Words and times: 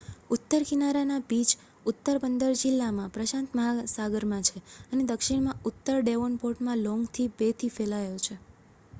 ઉત્તર 0.31 0.61
કિનારાના 0.67 1.17
બીચ 1.25 1.51
ઉત્તર 1.85 2.15
બંદર 2.21 2.55
જિલ્લામાં 2.61 3.11
પ્રશાંત 3.11 3.53
મહાસાગરમાં 3.53 4.47
છે 4.47 4.57
અને 4.89 5.05
દક્ષિણમાં 5.05 5.61
ઉત્તર 5.65 5.97
ડેવોનપોર્ટમાં 5.99 6.83
લોંગ 6.83 7.03
બેથી 7.37 7.71
ફેલાયેલો 7.71 8.19
છે 8.21 8.35